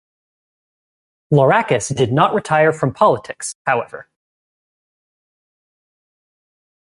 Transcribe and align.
Florakis 1.31 1.95
did 1.95 2.11
not 2.11 2.33
retire 2.33 2.73
from 2.73 2.91
politics, 2.91 3.53
however. 3.67 4.09